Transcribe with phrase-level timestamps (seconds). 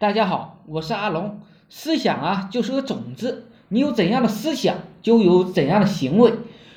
[0.00, 1.40] 大家好，我是阿龙。
[1.68, 6.32] 思想啊，就是个种子，你有怎样的思想，就有怎样的行为。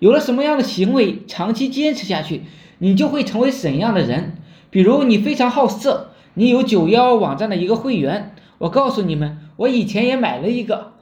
[0.00, 2.42] 有了什么样的行为，长期坚持下去，
[2.78, 4.38] 你就会成为怎样的人。
[4.68, 10.94] 比如你非常好色，你有九幺网站的一个会员，我告诉你们，我以前也买了一个，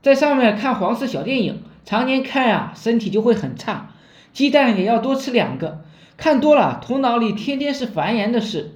[0.00, 3.90] 在上面看黄色小电影，常年看啊，身体就会很差。
[4.32, 5.84] 鸡蛋也要多吃两个，
[6.16, 8.74] 看多了，头脑里天天是繁衍的事，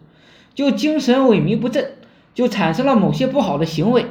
[0.54, 1.93] 就精神萎靡不振。
[2.34, 4.06] 就产生了某些不好的行为，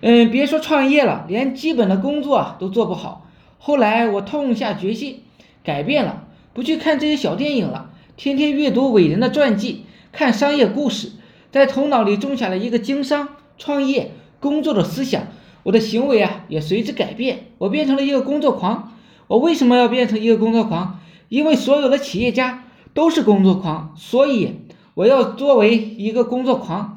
[0.00, 3.26] 嗯，别说创业了，连基本的工作都做不好。
[3.58, 5.22] 后来我痛下决心，
[5.64, 6.24] 改变了，
[6.54, 11.12] 不去看这些小电影了，天天阅读伟人的传记，看商业故事，
[11.50, 13.28] 在头脑里种下了一个经商、
[13.58, 15.24] 创业、工作的思想。
[15.64, 18.92] 我的行为啊也随之改变，我变成了一个工作狂。
[19.26, 21.00] 我为什么要变成一个工作狂？
[21.28, 22.64] 因为所有的企业家
[22.94, 24.60] 都是工作狂，所以
[24.94, 26.94] 我要作为一个工作狂。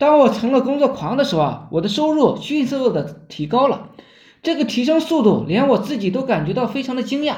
[0.00, 3.90] 当我成了工作狂的时候啊，我的收入迅速的提高了，
[4.42, 7.34] 这个提升速度连我自己都感觉到非常的惊讶，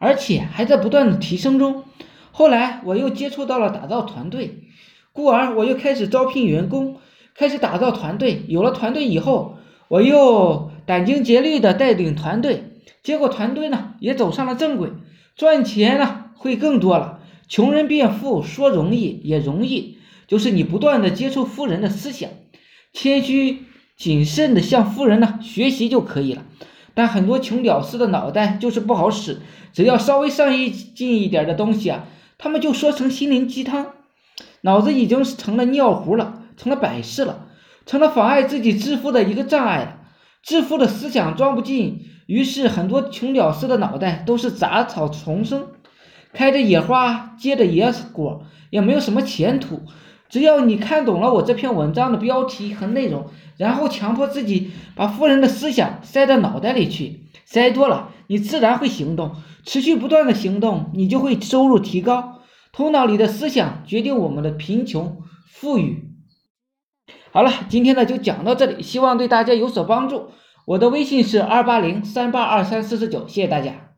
[0.00, 1.84] 而且还在不断的提升中。
[2.32, 4.64] 后来我又接触到了打造团队，
[5.12, 6.96] 故而我又开始招聘员工，
[7.36, 8.42] 开始打造团队。
[8.48, 12.72] 有了团队以后，我又殚精竭虑的带领团队，
[13.04, 14.90] 结果团队呢也走上了正轨，
[15.36, 17.20] 赚钱呢会更多了。
[17.46, 19.99] 穷人变富说容易也容易。
[20.30, 22.30] 就是你不断的接触富人的思想，
[22.92, 23.64] 谦虚
[23.96, 26.44] 谨慎的向富人呢学习就可以了。
[26.94, 29.40] 但很多穷屌丝的脑袋就是不好使，
[29.72, 32.04] 只要稍微上一进一点的东西啊，
[32.38, 33.88] 他们就说成心灵鸡汤，
[34.60, 37.48] 脑子已经成了尿壶了，成了摆设了，
[37.84, 39.96] 成了妨碍自己致富的一个障碍了。
[40.44, 45.66] 致富的思想装不进，于是很多穷屌丝的脑袋都是杂草丛生，
[46.32, 49.82] 开着野花结着野果，也没有什么前途。
[50.30, 59.32] 只要你看懂了我这篇文章的标题和内容，然后强迫自己把富人的思想塞到脑袋里去，塞多了，你自然会行动，
[59.64, 62.40] 持续不断的行动，你就会收入提高。
[62.72, 65.18] 头脑里的思想决定我们的贫穷
[65.50, 66.10] 富裕。
[67.32, 70.28] 好了，今天呢就讲到这里，希望对大家有所帮助。
[70.66, 73.89] 我的微信是二八零三八二三四四九，谢谢大家。